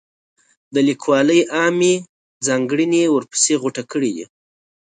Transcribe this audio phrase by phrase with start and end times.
[0.73, 1.93] د لیکوالۍ عامې
[2.47, 4.25] ځانګړنې یې ورپسې غوټه کړي دي.